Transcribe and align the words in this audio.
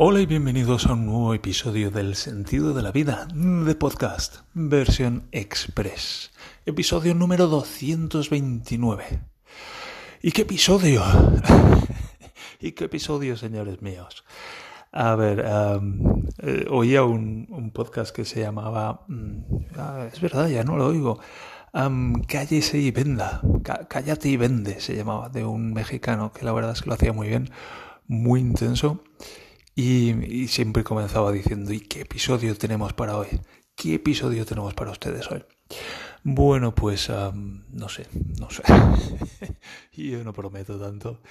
Hola 0.00 0.20
y 0.20 0.26
bienvenidos 0.26 0.86
a 0.86 0.92
un 0.92 1.06
nuevo 1.06 1.34
episodio 1.34 1.90
del 1.90 2.14
Sentido 2.14 2.72
de 2.72 2.82
la 2.82 2.92
Vida 2.92 3.26
de 3.34 3.74
podcast, 3.74 4.42
versión 4.54 5.26
express, 5.32 6.30
episodio 6.66 7.16
número 7.16 7.48
229. 7.48 9.04
¿Y 10.22 10.30
qué 10.30 10.42
episodio? 10.42 11.02
¿Y 12.60 12.70
qué 12.72 12.84
episodio, 12.84 13.36
señores 13.36 13.82
míos? 13.82 14.24
A 14.92 15.16
ver, 15.16 15.44
eh, 16.44 16.66
oía 16.70 17.02
un, 17.02 17.72
podcast 17.74 18.14
que 18.14 18.24
se 18.24 18.40
llamaba... 18.40 19.04
Mm, 19.08 19.40
ah, 19.78 20.06
es 20.12 20.20
verdad, 20.20 20.46
ya 20.46 20.62
no 20.62 20.76
lo 20.76 20.86
oigo. 20.86 21.18
Cállese 22.28 22.78
y 22.78 22.92
venda. 22.92 23.42
Cállate 23.88 24.28
y 24.28 24.36
vende 24.36 24.78
se 24.78 24.94
llamaba, 24.94 25.28
de 25.28 25.44
un 25.44 25.72
mexicano 25.72 26.32
que 26.32 26.44
la 26.44 26.52
verdad 26.52 26.70
es 26.70 26.82
que 26.82 26.88
lo 26.88 26.94
hacía 26.94 27.12
muy 27.12 27.26
bien, 27.26 27.50
muy 28.06 28.38
intenso. 28.38 29.02
Y, 29.80 30.48
siempre 30.48 30.82
comenzaba 30.82 31.30
diciendo, 31.30 31.72
¿y 31.72 31.78
qué 31.78 32.00
episodio 32.00 32.56
tenemos 32.56 32.94
para 32.94 33.16
hoy? 33.16 33.28
¿Qué 33.76 33.94
episodio 33.94 34.44
tenemos 34.44 34.74
para 34.74 34.90
ustedes 34.90 35.30
hoy? 35.30 35.44
Bueno, 36.24 36.74
pues 36.74 37.08
no 37.08 37.88
sé, 37.88 38.08
no 38.40 38.50
sé. 38.50 38.64
Yo 39.92 40.24
no 40.24 40.32
prometo 40.32 40.80
tanto. 40.80 41.22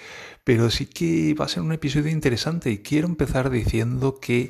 Pero 0.46 0.70
sí 0.70 0.86
que 0.86 1.34
va 1.34 1.44
a 1.44 1.50
ser 1.50 1.62
un 1.62 1.74
episodio 1.74 2.10
interesante 2.10 2.72
y 2.72 2.78
quiero 2.78 3.08
empezar 3.08 3.50
diciendo 3.50 4.18
que 4.22 4.50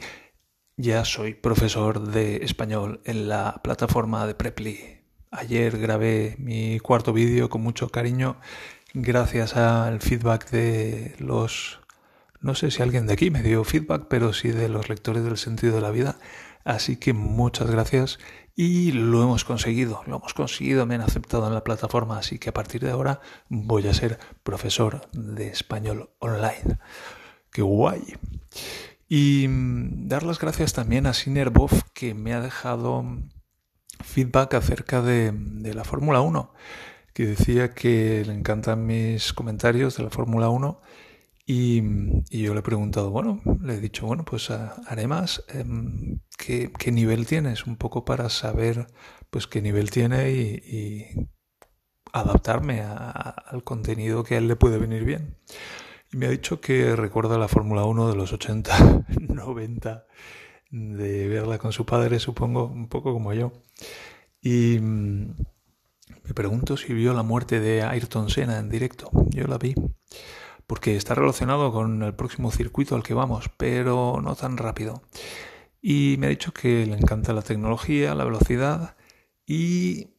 ya 0.75 1.03
soy 1.03 1.33
profesor 1.33 1.99
de 1.99 2.45
español 2.45 3.01
en 3.03 3.27
la 3.27 3.61
plataforma 3.63 4.27
de 4.27 4.35
Preply. 4.35 5.01
Ayer 5.31 5.75
grabé 5.79 6.35
mi 6.37 6.79
cuarto 6.81 7.13
vídeo 7.13 7.49
con 7.49 7.63
mucho 7.63 7.89
cariño 7.89 8.37
gracias 8.93 9.55
al 9.55 10.01
feedback 10.01 10.51
de 10.51 11.15
los 11.17 11.79
no 12.39 12.55
sé 12.55 12.71
si 12.71 12.81
alguien 12.81 13.07
de 13.07 13.13
aquí 13.13 13.31
me 13.31 13.41
dio 13.41 13.63
feedback, 13.63 14.07
pero 14.09 14.33
sí 14.33 14.49
de 14.49 14.69
los 14.69 14.89
lectores 14.89 15.23
del 15.23 15.37
sentido 15.37 15.75
de 15.75 15.81
la 15.81 15.91
vida. 15.91 16.17
Así 16.63 16.97
que 16.97 17.13
muchas 17.13 17.71
gracias 17.71 18.19
y 18.53 18.91
lo 18.91 19.23
hemos 19.23 19.45
conseguido, 19.45 20.01
lo 20.05 20.17
hemos 20.17 20.33
conseguido, 20.33 20.85
me 20.85 20.95
han 20.95 21.01
aceptado 21.01 21.47
en 21.47 21.53
la 21.53 21.63
plataforma, 21.63 22.17
así 22.17 22.39
que 22.39 22.49
a 22.49 22.53
partir 22.53 22.81
de 22.81 22.91
ahora 22.91 23.21
voy 23.49 23.87
a 23.87 23.93
ser 23.93 24.19
profesor 24.43 25.09
de 25.13 25.47
español 25.47 26.09
online. 26.19 26.79
¡Qué 27.51 27.61
guay! 27.61 28.01
Y 29.07 29.47
mm, 29.47 30.07
dar 30.07 30.23
las 30.23 30.39
gracias 30.39 30.73
también 30.73 31.05
a 31.05 31.13
Sinerbov 31.13 31.71
que 31.93 32.13
me 32.13 32.33
ha 32.33 32.41
dejado 32.41 33.05
feedback 34.03 34.55
acerca 34.55 35.01
de, 35.01 35.31
de 35.33 35.73
la 35.73 35.83
Fórmula 35.83 36.21
1, 36.21 36.53
que 37.13 37.27
decía 37.27 37.73
que 37.73 38.23
le 38.25 38.33
encantan 38.33 38.85
mis 38.85 39.33
comentarios 39.33 39.95
de 39.97 40.03
la 40.03 40.09
Fórmula 40.09 40.49
1 40.49 40.81
y, 41.49 41.81
yo 42.29 42.53
le 42.53 42.59
he 42.59 42.63
preguntado, 42.63 43.09
bueno, 43.09 43.41
le 43.61 43.75
he 43.75 43.79
dicho, 43.79 44.05
bueno, 44.05 44.25
pues 44.25 44.49
haré 44.51 45.07
más. 45.07 45.45
Em, 45.47 46.19
¿qué, 46.37 46.73
¿qué, 46.77 46.91
nivel 46.91 47.25
tienes? 47.25 47.65
Un 47.65 47.77
poco 47.77 48.03
para 48.03 48.29
saber, 48.29 48.87
pues, 49.29 49.47
qué 49.47 49.61
nivel 49.61 49.89
tiene 49.89 50.29
y, 50.31 51.29
adaptarme 52.13 52.81
al 52.81 53.63
contenido 53.63 54.23
que 54.23 54.35
a 54.35 54.37
él 54.39 54.47
le 54.47 54.55
puede 54.57 54.77
venir 54.77 55.05
bien. 55.05 55.37
Y 56.11 56.17
me 56.17 56.25
ha 56.27 56.29
dicho 56.31 56.59
que 56.61 56.95
recuerda 56.95 57.37
la 57.37 57.47
Fórmula 57.47 57.85
1 57.85 58.09
de 58.09 58.15
los 58.15 58.33
80, 58.33 59.05
90, 59.19 60.05
de 60.71 61.27
verla 61.29 61.59
con 61.59 61.71
su 61.71 61.85
padre, 61.85 62.19
supongo, 62.19 62.65
un 62.65 62.89
poco 62.89 63.13
como 63.13 63.33
yo. 63.33 63.53
Y 64.41 64.79
mm, 64.81 65.35
me 66.23 66.33
pregunto 66.33 66.75
si 66.75 66.93
vio 66.93 67.13
la 67.13 67.23
muerte 67.23 67.61
de 67.61 67.83
Ayrton 67.83 68.29
Senna 68.29 68.59
en 68.59 68.69
directo. 68.69 69.11
Yo 69.29 69.47
la 69.47 69.57
vi 69.57 69.75
porque 70.67 70.95
está 70.95 71.15
relacionado 71.15 71.71
con 71.71 72.03
el 72.03 72.13
próximo 72.13 72.51
circuito 72.51 72.95
al 72.95 73.03
que 73.03 73.13
vamos, 73.13 73.49
pero 73.57 74.19
no 74.21 74.35
tan 74.35 74.57
rápido. 74.57 75.01
Y 75.81 76.17
me 76.19 76.27
ha 76.27 76.29
dicho 76.29 76.53
que 76.53 76.85
le 76.85 76.97
encanta 76.97 77.33
la 77.33 77.41
tecnología, 77.41 78.15
la 78.15 78.25
velocidad 78.25 78.97
y 79.45 80.09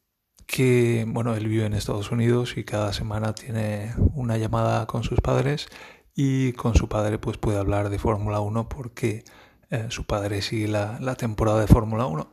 que, 0.47 1.05
bueno, 1.07 1.35
él 1.37 1.47
vive 1.47 1.67
en 1.67 1.75
Estados 1.75 2.11
Unidos 2.11 2.57
y 2.57 2.65
cada 2.65 2.93
semana 2.95 3.35
tiene 3.35 3.93
una 4.15 4.39
llamada 4.39 4.87
con 4.87 5.05
sus 5.05 5.21
padres 5.21 5.69
y 6.15 6.53
con 6.55 6.75
su 6.75 6.89
padre 6.89 7.19
pues 7.19 7.37
puede 7.37 7.59
hablar 7.59 7.91
de 7.91 7.99
Fórmula 7.99 8.41
1 8.41 8.69
porque 8.69 9.25
eh, 9.71 9.87
su 9.91 10.05
padre 10.05 10.41
sigue 10.41 10.67
la, 10.67 10.99
la 11.01 11.17
temporada 11.17 11.61
de 11.61 11.67
Fórmula 11.67 12.07
1. 12.07 12.33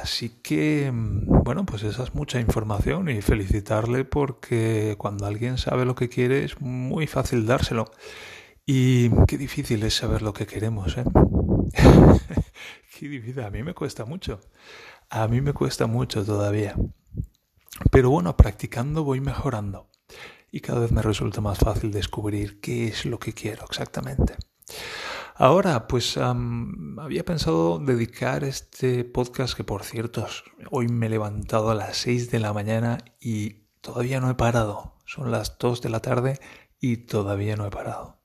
Así 0.00 0.30
que, 0.42 0.90
mm, 0.90 1.42
bueno, 1.44 1.66
pues 1.66 1.82
esa 1.82 2.02
es 2.04 2.14
mucha 2.14 2.40
información 2.40 3.10
y 3.10 3.20
felicitarle 3.20 4.04
porque 4.04 4.94
cuando 4.96 5.26
alguien 5.26 5.58
sabe 5.58 5.84
lo 5.84 5.94
que 5.94 6.08
quiere 6.08 6.44
es 6.44 6.60
muy 6.60 7.06
fácil 7.06 7.44
dárselo. 7.44 7.90
Y 8.64 9.10
qué 9.26 9.36
difícil 9.36 9.82
es 9.82 9.94
saber 9.94 10.22
lo 10.22 10.32
que 10.32 10.46
queremos, 10.46 10.96
¿eh? 10.96 11.04
qué 12.98 13.08
difícil, 13.08 13.42
a 13.42 13.50
mí 13.50 13.62
me 13.62 13.74
cuesta 13.74 14.06
mucho. 14.06 14.40
A 15.10 15.28
mí 15.28 15.42
me 15.42 15.52
cuesta 15.52 15.86
mucho 15.86 16.24
todavía. 16.24 16.74
Pero 17.90 18.08
bueno, 18.08 18.34
practicando 18.36 19.04
voy 19.04 19.20
mejorando 19.20 19.90
y 20.50 20.60
cada 20.60 20.80
vez 20.80 20.92
me 20.92 21.02
resulta 21.02 21.42
más 21.42 21.58
fácil 21.58 21.90
descubrir 21.90 22.60
qué 22.60 22.88
es 22.88 23.04
lo 23.04 23.18
que 23.18 23.34
quiero 23.34 23.64
exactamente. 23.68 24.36
Ahora, 25.34 25.88
pues 25.88 26.18
había 26.18 27.24
pensado 27.24 27.78
dedicar 27.78 28.44
este 28.44 29.04
podcast, 29.04 29.56
que 29.56 29.64
por 29.64 29.82
cierto, 29.82 30.26
hoy 30.70 30.88
me 30.88 31.06
he 31.06 31.08
levantado 31.08 31.70
a 31.70 31.74
las 31.74 31.96
6 31.96 32.30
de 32.30 32.38
la 32.38 32.52
mañana 32.52 32.98
y 33.18 33.64
todavía 33.80 34.20
no 34.20 34.28
he 34.28 34.34
parado. 34.34 34.98
Son 35.06 35.30
las 35.30 35.56
2 35.58 35.80
de 35.80 35.88
la 35.88 36.00
tarde 36.00 36.38
y 36.78 36.98
todavía 36.98 37.56
no 37.56 37.66
he 37.66 37.70
parado. 37.70 38.20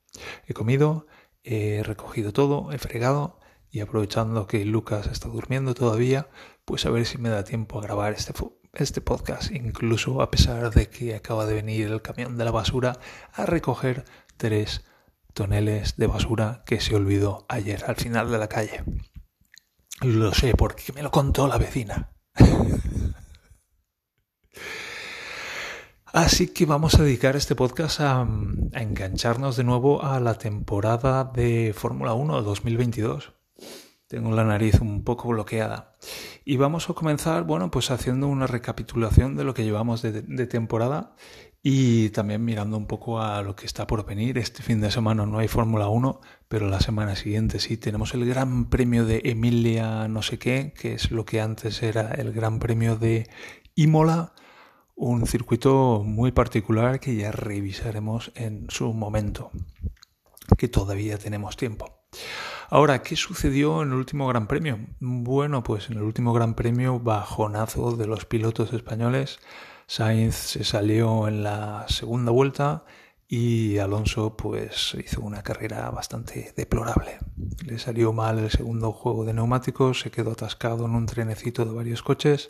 He 0.48 0.54
comido, 0.54 1.08
he 1.44 1.82
recogido 1.82 2.34
todo, 2.34 2.74
he 2.74 2.78
fregado 2.78 3.40
y 3.70 3.80
aprovechando 3.80 4.46
que 4.46 4.66
Lucas 4.66 5.08
está 5.08 5.30
durmiendo 5.30 5.74
todavía, 5.74 6.28
pues 6.66 6.86
a 6.86 6.90
ver 6.90 7.06
si 7.06 7.18
me 7.18 7.30
da 7.30 7.46
tiempo 7.46 7.80
a 7.80 7.84
grabar 7.84 8.14
este, 8.14 8.34
este 8.74 9.00
podcast, 9.00 9.52
incluso 9.52 10.22
a 10.22 10.30
pesar 10.30 10.74
de 10.74 10.90
que 10.90 11.16
acaba 11.16 11.46
de 11.46 11.54
venir 11.54 11.88
el 11.88 12.02
camión 12.02 12.38
de 12.38 12.44
la 12.44 12.52
basura 12.52 13.00
a 13.34 13.46
recoger 13.46 14.04
tres 14.36 14.84
toneles 15.38 15.96
de 15.98 16.08
basura 16.08 16.64
que 16.66 16.82
se 16.82 16.96
olvidó 16.96 17.46
ayer 17.48 17.84
al 17.86 17.96
final 17.96 18.32
de 18.32 18.40
la 18.40 18.48
calle. 18.50 18.84
Lo 20.02 20.34
sé 20.34 20.56
porque 20.56 20.92
me 20.94 21.04
lo 21.04 21.12
contó 21.12 21.48
la 21.48 21.60
vecina. 21.60 22.10
Así 26.06 26.48
que 26.48 26.66
vamos 26.66 26.96
a 26.96 27.04
dedicar 27.04 27.36
este 27.36 27.54
podcast 27.54 28.00
a, 28.02 28.28
engancharnos 28.74 29.56
de 29.58 29.64
nuevo 29.64 30.04
a 30.04 30.20
la 30.20 30.40
temporada 30.40 31.24
de 31.26 31.72
Fórmula 31.78 32.16
1 32.16 32.42
2022. 32.42 33.34
Tengo 34.08 34.32
la 34.32 34.44
nariz 34.44 34.82
un 34.82 35.04
poco 35.04 35.28
bloqueada. 35.28 35.98
Y 36.46 36.58
vamos 36.58 36.90
a 36.90 36.94
comenzar, 36.94 37.44
bueno, 37.44 37.70
pues 37.70 37.92
haciendo 37.92 38.28
una 38.28 38.48
recapitulación 38.48 39.36
de 39.36 39.44
lo 39.44 39.54
que 39.54 39.66
llevamos 39.66 40.02
de 40.02 40.48
temporada 40.48 41.14
y 41.62 42.10
también 42.10 42.46
mirando 42.46 42.78
un 42.78 42.88
poco 42.88 43.22
a 43.22 43.42
lo 43.42 43.56
que 43.56 43.66
está 43.66 43.88
por 43.88 44.06
venir. 44.06 44.38
Este 44.38 44.64
fin 44.64 44.80
de 44.82 44.92
semana 44.92 45.26
no 45.26 45.40
hay 45.40 45.48
Fórmula 45.48 45.90
1, 45.90 46.22
pero 46.48 46.70
la 46.70 46.80
semana 46.80 47.16
siguiente 47.16 47.60
sí 47.60 47.78
tenemos 47.78 48.14
el 48.14 48.26
Gran 48.26 48.70
Premio 48.70 49.06
de 49.06 49.22
Emilia 49.26 50.08
no 50.08 50.22
sé 50.22 50.40
qué, 50.40 50.74
que 50.74 50.94
es 50.94 51.12
lo 51.12 51.26
que 51.26 51.42
antes 51.42 51.84
era 51.84 52.12
el 52.14 52.32
Gran 52.32 52.60
Premio 52.60 52.96
de 52.96 53.30
Imola, 53.76 54.34
un 54.96 55.28
circuito 55.28 56.04
muy 56.04 56.32
particular 56.32 57.00
que 57.00 57.16
ya 57.16 57.32
revisaremos 57.32 58.32
en 58.36 58.68
su 58.70 58.94
momento, 58.94 59.52
que 60.58 60.68
todavía 60.68 61.18
tenemos 61.18 61.58
tiempo. 61.58 61.98
Ahora, 62.70 63.02
¿qué 63.02 63.16
sucedió 63.16 63.82
en 63.84 63.90
el 63.90 63.96
último 63.96 64.28
Gran 64.28 64.48
Premio? 64.48 64.80
Bueno, 65.00 65.64
pues 65.64 65.90
en 65.90 65.98
el 65.98 66.04
último 66.04 66.34
Gran 66.34 66.56
Premio, 66.56 67.00
bajonazo 67.00 67.96
de 67.96 68.08
los 68.08 68.26
pilotos 68.26 68.74
españoles. 68.74 69.40
Sainz 69.88 70.36
se 70.36 70.64
salió 70.66 71.30
en 71.30 71.44
la 71.44 71.86
segunda 71.88 72.32
vuelta 72.32 72.84
y 73.28 73.78
Alonso 73.78 74.36
pues 74.36 74.96
hizo 75.04 75.22
una 75.22 75.44
carrera 75.44 75.90
bastante 75.92 76.54
deplorable. 76.56 77.20
Le 77.66 77.80
salió 77.80 78.12
mal 78.12 78.38
el 78.40 78.52
segundo 78.52 78.92
juego 78.92 79.24
de 79.24 79.34
neumáticos, 79.34 80.02
se 80.02 80.12
quedó 80.12 80.32
atascado 80.32 80.86
en 80.86 80.92
un 80.92 81.06
trenecito 81.06 81.64
de 81.64 81.74
varios 81.74 82.04
coches 82.04 82.50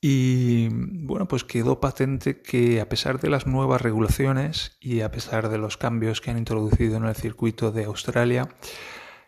y 0.00 0.68
bueno, 0.70 1.26
pues 1.26 1.42
quedó 1.42 1.80
patente 1.80 2.42
que 2.42 2.82
a 2.82 2.88
pesar 2.88 3.18
de 3.18 3.30
las 3.30 3.46
nuevas 3.46 3.80
regulaciones 3.80 4.76
y 4.78 5.00
a 5.00 5.10
pesar 5.10 5.48
de 5.48 5.58
los 5.58 5.78
cambios 5.78 6.20
que 6.20 6.30
han 6.30 6.38
introducido 6.38 6.98
en 6.98 7.04
el 7.04 7.14
circuito 7.14 7.72
de 7.72 7.84
Australia, 7.84 8.48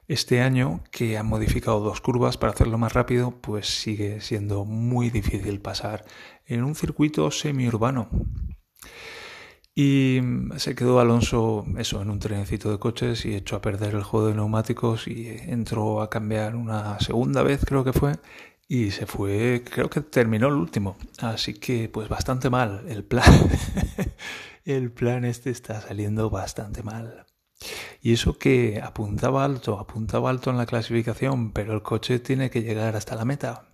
este 0.09 0.41
año, 0.41 0.83
que 0.91 1.19
han 1.19 1.27
modificado 1.27 1.81
dos 1.81 2.01
curvas 2.01 2.39
para 2.39 2.53
hacerlo 2.53 2.79
más 2.79 2.95
rápido, 2.95 3.41
pues 3.43 3.69
sigue 3.69 4.21
siendo 4.23 4.65
muy 4.65 5.11
difícil 5.11 5.61
pasar 5.61 6.05
en 6.47 6.65
un 6.65 6.75
circuito 6.75 7.31
semiurbano. 7.31 8.09
Y 9.75 10.21
se 10.57 10.75
quedó 10.75 10.99
Alonso 10.99 11.65
eso 11.77 12.03
en 12.03 12.11
un 12.11 12.19
trenecito 12.19 12.73
de 12.73 12.81
coches 12.81 13.25
y 13.25 13.37
echó 13.37 13.55
a 13.55 13.63
perder 13.63 13.95
el 13.95 14.03
juego 14.03 14.27
de 14.27 14.35
neumáticos 14.35 15.07
y 15.07 15.29
entró 15.29 16.03
a 16.03 16.11
cambiar 16.11 16.57
una 16.57 16.99
segunda 16.99 17.45
vez 17.45 17.65
creo 17.65 17.85
que 17.85 17.93
fue 17.93 18.15
y 18.67 18.91
se 18.91 19.07
fue, 19.07 19.63
creo 19.65 19.89
que 19.89 20.01
terminó 20.01 20.49
el 20.49 20.55
último. 20.55 20.97
Así 21.19 21.55
que 21.55 21.89
pues 21.89 22.09
bastante 22.09 22.51
mal 22.51 22.85
el 22.89 23.05
plan. 23.05 23.33
el 24.65 24.91
plan 24.91 25.25
este 25.25 25.51
está 25.51 25.81
saliendo 25.81 26.29
bastante 26.29 26.83
mal. 26.83 27.27
Y 28.01 28.13
eso 28.13 28.39
que 28.39 28.81
apuntaba 28.83 29.45
alto, 29.45 29.79
apuntaba 29.79 30.31
alto 30.31 30.51
en 30.51 30.57
la 30.59 30.67
clasificación, 30.67 31.53
pero 31.53 31.75
el 31.75 31.83
coche 31.83 32.19
tiene 32.21 32.51
que 32.51 32.63
llegar 32.63 32.97
hasta 32.97 33.17
la 33.17 33.25
meta. 33.25 33.69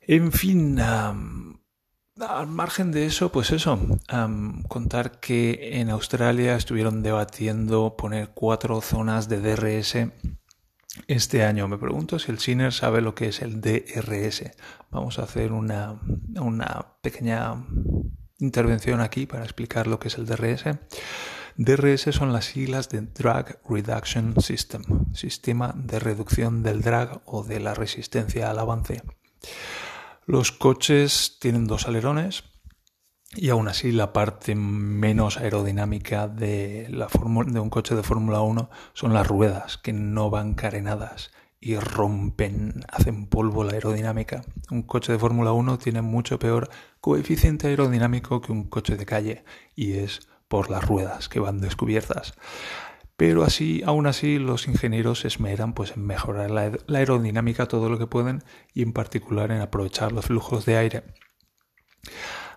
En 0.00 0.32
fin, 0.32 0.78
al 0.80 2.46
margen 2.46 2.92
de 2.92 3.06
eso, 3.06 3.30
pues 3.30 3.50
eso, 3.50 3.78
contar 4.68 5.20
que 5.20 5.80
en 5.80 5.90
Australia 5.90 6.56
estuvieron 6.56 7.02
debatiendo 7.02 7.96
poner 7.96 8.30
cuatro 8.30 8.80
zonas 8.80 9.28
de 9.28 9.40
DRS 9.40 9.96
este 11.08 11.44
año. 11.44 11.68
Me 11.68 11.78
pregunto 11.78 12.18
si 12.18 12.30
el 12.30 12.38
Sinner 12.38 12.72
sabe 12.72 13.00
lo 13.00 13.14
que 13.14 13.28
es 13.28 13.42
el 13.42 13.60
DRS. 13.60 14.50
Vamos 14.90 15.18
a 15.18 15.24
hacer 15.24 15.52
una, 15.52 16.00
una 16.40 16.86
pequeña 17.02 17.64
intervención 18.38 19.00
aquí 19.00 19.26
para 19.26 19.44
explicar 19.44 19.86
lo 19.86 19.98
que 19.98 20.08
es 20.08 20.18
el 20.18 20.26
DRS. 20.26 20.64
DRS 21.58 22.14
son 22.14 22.34
las 22.34 22.44
siglas 22.44 22.90
de 22.90 23.00
Drag 23.00 23.60
Reduction 23.66 24.38
System, 24.42 24.82
sistema 25.14 25.72
de 25.74 25.98
reducción 25.98 26.62
del 26.62 26.82
drag 26.82 27.22
o 27.24 27.44
de 27.44 27.60
la 27.60 27.72
resistencia 27.72 28.50
al 28.50 28.58
avance. 28.58 29.02
Los 30.26 30.52
coches 30.52 31.38
tienen 31.40 31.66
dos 31.66 31.88
alerones 31.88 32.44
y 33.34 33.48
aún 33.48 33.68
así 33.68 33.90
la 33.90 34.12
parte 34.12 34.54
menos 34.54 35.38
aerodinámica 35.38 36.28
de, 36.28 36.88
un 37.54 37.70
coche 37.70 37.94
de 37.94 38.02
Fórmula 38.02 38.42
1 38.42 38.68
son 38.92 39.14
las 39.14 39.26
ruedas, 39.26 39.78
que 39.78 39.94
no 39.94 40.28
van 40.28 40.54
carenadas 40.54 41.30
y 41.58 41.76
rompen, 41.76 42.84
hacen 42.92 43.28
polvo 43.28 43.64
la 43.64 43.72
aerodinámica. 43.72 44.42
Un 44.70 44.82
coche 44.82 45.12
de 45.12 45.18
Fórmula 45.18 45.52
1 45.52 45.78
tiene 45.78 46.02
mucho 46.02 46.38
peor 46.38 46.68
coeficiente 47.00 47.68
aerodinámico 47.68 48.42
que 48.42 48.52
un 48.52 48.64
coche 48.64 48.96
de 48.96 49.06
calle 49.06 49.44
y 49.74 49.94
es 49.94 50.28
por 50.48 50.70
las 50.70 50.86
ruedas 50.86 51.28
que 51.28 51.40
van 51.40 51.60
descubiertas. 51.60 52.34
Pero 53.16 53.44
así, 53.44 53.82
aún 53.86 54.06
así, 54.06 54.38
los 54.38 54.68
ingenieros 54.68 55.20
se 55.20 55.28
esmeran 55.28 55.72
pues, 55.72 55.96
en 55.96 56.04
mejorar 56.04 56.50
la, 56.50 56.72
aerodinámica 56.88 57.66
todo 57.66 57.88
lo 57.88 57.98
que 57.98 58.06
pueden 58.06 58.44
y 58.74 58.82
en 58.82 58.92
particular 58.92 59.50
en 59.52 59.62
aprovechar 59.62 60.12
los 60.12 60.26
flujos 60.26 60.66
de 60.66 60.76
aire. 60.76 61.02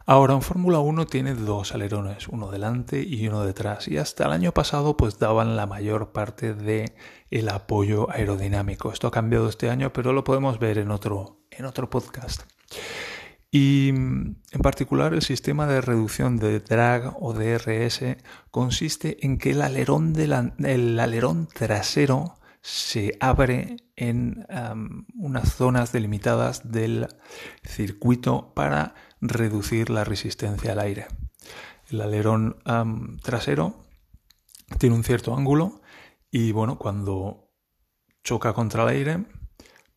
Ahora, 0.06 0.34
en 0.34 0.42
Fórmula 0.42 0.80
1 0.80 1.06
tiene 1.06 1.36
dos 1.36 1.74
alerones, 1.74 2.28
uno 2.28 2.50
delante 2.50 3.02
y 3.02 3.28
uno 3.28 3.46
detrás, 3.46 3.88
y 3.88 3.98
hasta 3.98 4.26
el 4.26 4.32
año 4.32 4.54
pasado 4.54 4.98
pues 4.98 5.20
daban 5.20 5.56
la 5.56 5.68
mayor 5.68 6.12
parte 6.12 6.56
de 6.56 6.96
el 7.30 7.48
apoyo 7.48 8.10
aerodinámico. 8.12 8.92
Esto 8.92 9.08
ha 9.08 9.12
cambiado 9.12 9.48
este 9.48 9.70
año, 9.70 9.94
pero 9.94 10.12
lo 10.12 10.24
podemos 10.24 10.58
ver 10.60 10.80
en 10.80 10.90
otro, 10.92 11.46
en 11.52 11.66
otro 11.66 11.90
podcast. 11.92 12.42
Y 13.52 13.92
mm, 13.94 14.36
en 14.52 14.62
particular 14.62 15.14
el 15.14 15.22
sistema 15.22 15.68
de 15.68 15.82
reducción 15.82 16.38
de 16.38 16.60
drag 16.60 17.16
o 17.20 17.34
DRS 17.34 18.02
consiste 18.52 19.26
en 19.26 19.38
que 19.38 19.52
el 19.52 19.62
alerón, 19.62 20.14
alerón 21.00 21.48
trasero 21.48 22.36
se 22.62 23.18
abre 23.22 23.78
en 23.96 24.46
unas 25.16 25.54
zonas 25.54 25.92
delimitadas 25.92 26.72
del 26.72 27.08
circuito 27.64 28.54
para 28.54 28.96
reducir 29.22 29.90
la 29.90 30.04
resistencia 30.04 30.74
al 30.74 30.80
aire. 30.80 31.08
El 31.90 32.02
alerón 32.02 32.58
trasero 33.24 33.86
tiene 34.78 34.96
un 34.96 35.04
cierto 35.04 35.36
ángulo 35.36 35.82
y 36.32 36.52
bueno, 36.52 36.78
cuando 36.78 37.50
choca 38.24 38.54
contra 38.54 38.84
el 38.84 38.90
aire, 38.90 39.26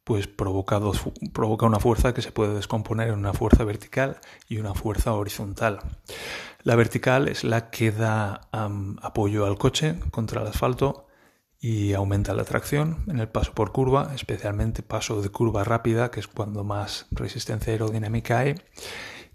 pues 0.04 0.26
provoca, 0.26 0.80
provoca 1.32 1.66
una 1.66 1.78
fuerza 1.78 2.12
que 2.12 2.22
se 2.22 2.32
puede 2.32 2.54
descomponer 2.54 3.08
en 3.08 3.18
una 3.18 3.32
fuerza 3.32 3.64
vertical 3.64 4.18
y 4.48 4.58
una 4.58 4.74
fuerza 4.74 5.12
horizontal. 5.12 5.80
La 6.64 6.76
vertical 6.76 7.28
es 7.28 7.44
la 7.44 7.70
que 7.70 7.92
da 7.92 8.48
apoyo 9.00 9.46
al 9.46 9.58
coche 9.58 9.96
contra 10.10 10.42
el 10.42 10.48
asfalto 10.48 11.06
y 11.60 11.92
aumenta 11.92 12.34
la 12.34 12.44
tracción 12.44 13.04
en 13.06 13.20
el 13.20 13.28
paso 13.28 13.52
por 13.54 13.70
curva, 13.70 14.10
especialmente 14.14 14.82
paso 14.82 15.22
de 15.22 15.28
curva 15.28 15.62
rápida, 15.62 16.10
que 16.10 16.18
es 16.18 16.26
cuando 16.26 16.64
más 16.64 17.06
resistencia 17.12 17.72
aerodinámica 17.72 18.40
hay. 18.40 18.56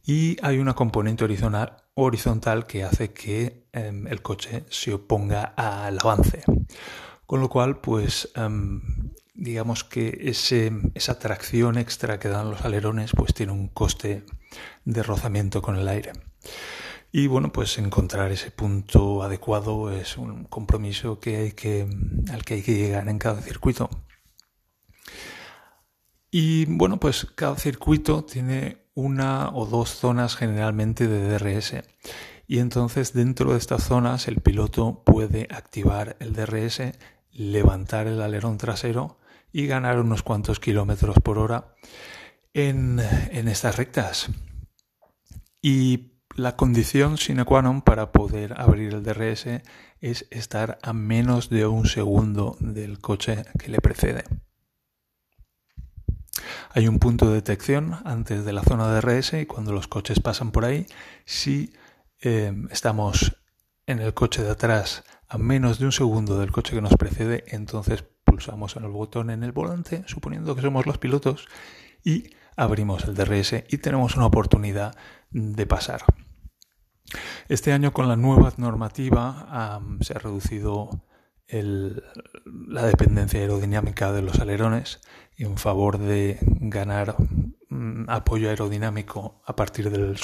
Y 0.06 0.38
hay 0.42 0.60
una 0.60 0.74
componente 0.74 1.24
horizontal, 1.24 1.78
horizontal 1.94 2.66
que 2.68 2.84
hace 2.84 3.14
que 3.14 3.68
em, 3.72 4.08
el 4.08 4.22
coche 4.22 4.66
se 4.70 4.94
oponga 4.94 5.54
al 5.56 6.00
avance. 6.00 6.44
Con 7.26 7.42
lo 7.42 7.50
cual, 7.50 7.80
pues 7.80 8.30
em, 8.36 9.07
digamos 9.38 9.84
que 9.84 10.34
esa 10.96 11.20
tracción 11.20 11.78
extra 11.78 12.20
que 12.20 12.28
dan 12.28 12.50
los 12.50 12.62
alerones 12.62 13.12
pues 13.16 13.34
tiene 13.36 13.52
un 13.52 13.68
coste 13.68 14.24
de 14.84 15.04
rozamiento 15.04 15.62
con 15.62 15.78
el 15.78 15.88
aire. 15.88 16.12
Y 17.12 17.28
bueno, 17.28 17.54
pues 17.54 17.78
encontrar 17.78 18.32
ese 18.32 18.52
punto 18.52 19.24
adecuado 19.24 19.92
es 19.92 20.18
un 20.18 20.46
compromiso 20.46 21.20
que 21.20 21.38
hay 21.38 21.52
que, 21.52 21.88
al 22.32 22.44
que 22.44 22.56
hay 22.56 22.62
que 22.64 22.76
llegar 22.76 23.08
en 23.08 23.20
cada 23.20 23.42
circuito. 23.42 23.90
Y 26.32 26.66
bueno, 26.66 27.00
pues 27.00 27.28
cada 27.36 27.56
circuito 27.56 28.26
tiene 28.26 28.88
una 28.96 29.50
o 29.54 29.66
dos 29.68 29.92
zonas 29.92 30.36
generalmente 30.36 31.08
de 31.08 31.30
DRS. 31.30 31.76
Y 32.48 32.60
entonces 32.60 33.14
dentro 33.14 33.52
de 33.52 33.60
estas 33.60 33.84
zonas 33.84 34.28
el 34.28 34.42
piloto 34.42 35.04
puede 35.06 35.48
activar 35.52 36.18
el 36.20 36.34
DRS, 36.34 36.82
levantar 37.32 38.08
el 38.08 38.22
alerón 38.22 38.58
trasero 38.58 39.20
y 39.52 39.68
ganar 39.68 40.00
unos 40.00 40.24
cuantos 40.24 40.60
kilómetros 40.60 41.18
por 41.24 41.40
hora 41.40 41.74
en, 42.54 43.00
estas 43.00 43.78
rectas. 43.78 44.30
Y 45.62 46.14
la 46.36 46.56
condición 46.56 47.18
sine 47.18 47.46
qua 47.46 47.62
non 47.62 47.82
para 47.82 48.14
poder 48.14 48.54
abrir 48.58 48.94
el 48.94 49.02
DRS 49.02 49.66
es 50.02 50.30
estar 50.30 50.78
a 50.84 50.94
menos 50.94 51.50
de 51.50 51.66
un 51.66 51.90
segundo 51.90 52.58
del 52.60 53.02
coche 53.02 53.46
que 53.58 53.70
le 53.70 53.82
precede. 53.82 54.24
Hay 56.70 56.88
un 56.88 57.00
punto 57.00 57.30
de 57.30 57.42
detección 57.42 57.98
antes 58.06 58.46
de 58.46 58.54
la 58.54 58.62
zona 58.62 58.94
de 58.94 59.02
DRS 59.02 59.34
y 59.34 59.46
cuando 59.46 59.74
los 59.74 59.88
coches 59.88 60.20
pasan 60.20 60.52
por 60.52 60.66
ahí, 60.66 60.86
si 61.26 61.74
eh, 62.22 62.54
estamos 62.70 63.42
en 63.88 64.00
el 64.00 64.14
coche 64.14 64.44
de 64.44 64.52
atrás 64.52 65.04
a 65.28 65.38
menos 65.38 65.80
de 65.80 65.86
un 65.86 65.92
segundo 65.92 66.40
del 66.40 66.52
coche 66.52 66.76
que 66.76 66.82
nos 66.82 66.96
precede, 66.96 67.44
entonces 67.48 68.06
pulsamos 68.28 68.76
en 68.76 68.84
el 68.84 68.92
botón 68.92 69.30
en 69.30 69.44
el 69.44 69.54
volante, 69.54 70.04
suponiendo 70.06 70.56
que 70.56 70.62
somos 70.62 70.86
los 70.86 70.98
pilotos, 70.98 71.48
y 72.04 72.32
abrimos 72.58 73.06
el 73.06 73.16
DRS 73.16 73.64
y 73.70 73.78
tenemos 73.78 74.18
una 74.18 74.26
oportunidad 74.26 74.96
de 75.32 75.66
pasar. 75.66 76.02
Este 77.48 77.72
año 77.72 77.94
con 77.94 78.10
la 78.10 78.18
nueva 78.18 78.52
normativa 78.58 79.80
se 80.02 80.14
ha 80.14 80.20
reducido 80.20 81.06
la 81.50 82.86
dependencia 82.86 83.40
aerodinámica 83.40 84.12
de 84.12 84.22
los 84.22 84.40
alerones 84.40 85.00
en 85.38 85.58
favor 85.58 85.98
de 85.98 86.40
ganar 86.42 87.16
mm, 87.70 88.10
apoyo 88.10 88.50
aerodinámico 88.50 89.42
a 89.46 89.56
partir 89.56 89.90
del, 89.90 90.18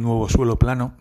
nuevo 0.00 0.28
suelo 0.28 0.58
plano. 0.58 0.96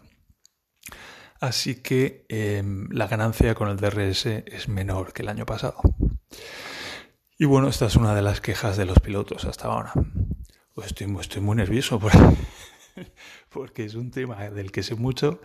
Así 1.40 1.82
que 1.82 2.26
em, 2.30 2.90
la 2.92 3.08
ganancia 3.08 3.56
con 3.56 3.70
el 3.70 3.78
DRS 3.78 4.26
es 4.26 4.68
menor 4.68 5.14
que 5.14 5.22
el 5.22 5.30
año 5.30 5.46
pasado. 5.46 5.82
Y 7.38 7.46
bueno, 7.46 7.70
esta 7.70 7.88
es 7.88 7.96
una 7.96 8.14
de 8.14 8.22
las 8.22 8.40
quejas 8.40 8.78
de 8.78 8.86
los 8.86 9.00
pilotos 9.00 9.46
hasta 9.46 9.68
ahora. 9.68 9.94
Pues 10.76 10.88
estoy, 10.88 11.12
estoy 11.20 11.42
muy 11.42 11.56
nervioso 11.56 12.00
porque 13.50 13.84
es 13.84 13.96
un 13.96 14.12
tema 14.12 14.50
del 14.52 14.72
que 14.72 14.84
sé 14.84 14.94
mucho 14.94 15.42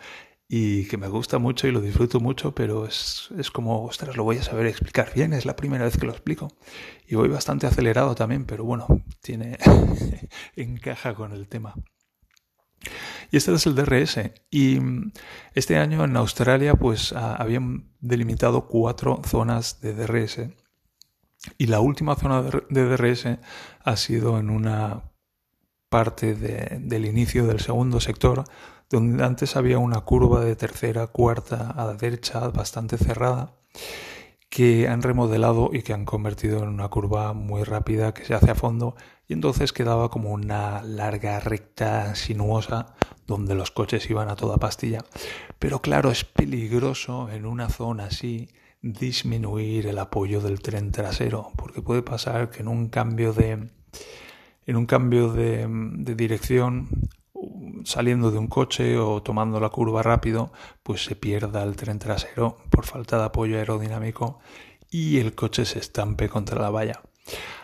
y 0.48 0.84
que 0.88 0.98
me 0.98 1.08
gusta 1.08 1.38
mucho 1.38 1.66
y 1.66 1.72
lo 1.72 1.80
disfruto 1.80 2.20
mucho, 2.20 2.54
pero 2.54 2.86
es, 2.86 3.30
es 3.38 3.50
como, 3.50 3.82
ostras, 3.84 4.16
lo 4.16 4.24
voy 4.24 4.36
a 4.36 4.42
saber 4.42 4.66
explicar 4.66 5.10
bien, 5.14 5.32
es 5.32 5.46
la 5.46 5.56
primera 5.56 5.84
vez 5.84 5.96
que 5.96 6.06
lo 6.06 6.12
explico. 6.12 6.48
Y 7.08 7.14
voy 7.14 7.28
bastante 7.28 7.66
acelerado 7.66 8.14
también, 8.14 8.44
pero 8.44 8.64
bueno, 8.64 8.86
tiene 9.22 9.58
encaja 10.54 11.14
con 11.14 11.32
el 11.32 11.48
tema. 11.48 11.74
Y 13.30 13.38
este 13.38 13.54
es 13.54 13.66
el 13.66 13.74
DRS. 13.74 14.20
Y 14.50 14.78
este 15.54 15.78
año 15.78 16.04
en 16.04 16.16
Australia 16.16 16.74
pues 16.74 17.12
habían 17.12 17.90
delimitado 18.00 18.68
cuatro 18.68 19.20
zonas 19.24 19.80
de 19.80 19.94
DRS 19.94 20.65
y 21.58 21.66
la 21.66 21.80
última 21.80 22.14
zona 22.16 22.42
de 22.42 22.96
DRS 22.96 23.38
ha 23.84 23.96
sido 23.96 24.38
en 24.38 24.50
una 24.50 25.04
parte 25.88 26.34
del 26.34 27.06
inicio 27.06 27.46
del 27.46 27.60
segundo 27.60 28.00
sector, 28.00 28.44
donde 28.90 29.24
antes 29.24 29.56
había 29.56 29.78
una 29.78 30.00
curva 30.00 30.44
de 30.44 30.56
tercera, 30.56 31.06
cuarta 31.06 31.70
a 31.70 31.86
la 31.86 31.94
derecha 31.94 32.48
bastante 32.48 32.98
cerrada, 32.98 33.54
que 34.48 34.88
han 34.88 35.02
remodelado 35.02 35.70
y 35.72 35.82
que 35.82 35.92
han 35.92 36.04
convertido 36.04 36.62
en 36.62 36.68
una 36.68 36.88
curva 36.88 37.32
muy 37.32 37.62
rápida 37.62 38.14
que 38.14 38.24
se 38.24 38.34
hace 38.34 38.50
a 38.50 38.54
fondo 38.54 38.96
y 39.28 39.32
entonces 39.32 39.72
quedaba 39.72 40.08
como 40.08 40.30
una 40.30 40.82
larga 40.82 41.40
recta 41.40 42.14
sinuosa 42.14 42.94
donde 43.26 43.54
los 43.54 43.70
coches 43.70 44.08
iban 44.08 44.28
a 44.28 44.36
toda 44.36 44.56
pastilla. 44.56 45.04
Pero 45.58 45.82
claro, 45.82 46.10
es 46.10 46.24
peligroso 46.24 47.28
en 47.30 47.44
una 47.44 47.68
zona 47.68 48.06
así 48.06 48.48
disminuir 48.82 49.86
el 49.86 49.98
apoyo 49.98 50.40
del 50.40 50.60
tren 50.60 50.92
trasero, 50.92 51.52
porque 51.56 51.82
puede 51.82 52.02
pasar 52.02 52.50
que 52.50 52.60
en 52.60 52.68
un 52.68 52.88
cambio 52.88 53.32
de 53.32 53.70
en 54.66 54.76
un 54.76 54.86
cambio 54.86 55.32
de, 55.32 55.68
dirección 56.16 56.88
saliendo 57.84 58.30
de 58.32 58.38
un 58.38 58.48
coche 58.48 58.98
o 58.98 59.22
tomando 59.22 59.60
la 59.60 59.68
curva 59.68 60.02
rápido, 60.02 60.52
pues 60.82 61.04
se 61.04 61.14
pierda 61.14 61.62
el 61.62 61.76
tren 61.76 62.00
trasero 62.00 62.58
por 62.70 62.84
falta 62.84 63.16
de 63.18 63.24
apoyo 63.24 63.58
aerodinámico 63.58 64.40
y 64.90 65.18
el 65.18 65.34
coche 65.34 65.64
se 65.64 65.78
estampe 65.78 66.28
contra 66.28 66.60
la 66.60 66.70
valla. 66.70 67.00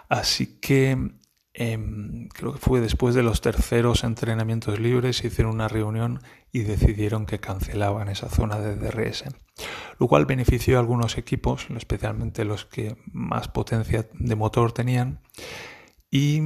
Así 0.08 0.60
que 0.60 0.96
Em, 1.54 2.28
creo 2.28 2.54
que 2.54 2.58
fue 2.58 2.80
después 2.80 3.14
de 3.14 3.22
los 3.22 3.42
terceros 3.42 4.04
entrenamientos 4.04 4.80
libres, 4.80 5.22
hicieron 5.22 5.54
una 5.54 5.68
reunión 5.68 6.20
y 6.50 6.60
decidieron 6.60 7.26
que 7.26 7.40
cancelaban 7.40 8.08
esa 8.08 8.30
zona 8.30 8.58
de 8.58 8.76
DRS, 8.76 9.24
lo 9.98 10.08
cual 10.08 10.24
benefició 10.24 10.78
a 10.78 10.80
algunos 10.80 11.18
equipos, 11.18 11.66
especialmente 11.76 12.46
los 12.46 12.64
que 12.64 12.96
más 13.12 13.48
potencia 13.48 14.08
de 14.14 14.34
motor 14.34 14.72
tenían, 14.72 15.20
y 16.10 16.40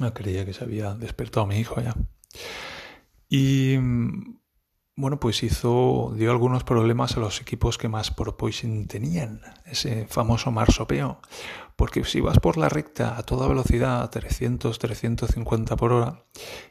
ah, 0.00 0.14
creía 0.14 0.46
que 0.46 0.54
se 0.54 0.64
había 0.64 0.94
despertado 0.94 1.46
mi 1.46 1.58
hijo 1.58 1.80
ya. 1.82 1.94
Y 3.28 3.76
bueno, 4.96 5.18
pues 5.18 5.42
hizo, 5.42 6.12
dio 6.16 6.30
algunos 6.30 6.62
problemas 6.62 7.16
a 7.16 7.20
los 7.20 7.40
equipos 7.40 7.78
que 7.78 7.88
más 7.88 8.12
porpoising 8.12 8.86
tenían, 8.86 9.40
ese 9.66 10.06
famoso 10.06 10.52
marsopeo, 10.52 11.20
porque 11.74 12.04
si 12.04 12.20
vas 12.20 12.38
por 12.38 12.56
la 12.56 12.68
recta 12.68 13.18
a 13.18 13.24
toda 13.24 13.48
velocidad, 13.48 14.02
a 14.02 14.10
300, 14.10 14.78
350 14.78 15.76
por 15.76 15.92
hora, 15.92 16.24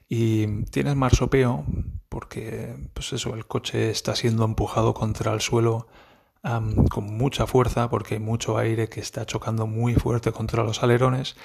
y 0.08 0.64
tienes 0.66 0.96
marsopeo, 0.96 1.66
porque 2.08 2.76
pues 2.94 3.12
eso, 3.12 3.36
el 3.36 3.46
coche 3.46 3.90
está 3.90 4.16
siendo 4.16 4.46
empujado 4.46 4.94
contra 4.94 5.34
el 5.34 5.42
suelo 5.42 5.88
con 6.90 7.06
mucha 7.18 7.48
fuerza, 7.48 7.90
porque 7.90 8.16
hay 8.16 8.20
mucho 8.20 8.58
aire 8.58 8.90
que 8.90 9.00
está 9.00 9.26
chocando 9.26 9.66
muy 9.66 9.96
fuerte 9.96 10.32
contra 10.32 10.64
los 10.64 10.84
alerones, 10.84 11.36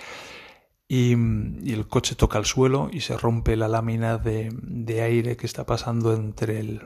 y, 0.89 1.13
el 1.13 1.87
coche 1.87 2.15
toca 2.15 2.39
el 2.39 2.47
suelo 2.47 2.89
y 2.91 3.01
se 3.01 3.17
rompe 3.17 3.57
la 3.57 3.69
lámina 3.69 4.17
de, 4.17 4.49
de 4.63 5.03
aire 5.03 5.37
que 5.37 5.47
está 5.47 5.65
pasando 5.65 6.15
entre 6.15 6.61
el... 6.61 6.83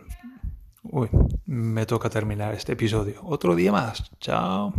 Uy, 0.82 1.08
me 1.46 1.86
toca 1.86 2.10
terminar 2.10 2.54
este 2.54 2.72
episodio. 2.72 3.20
Otro 3.22 3.54
día 3.54 3.70
más. 3.70 4.10
Chao. 4.18 4.74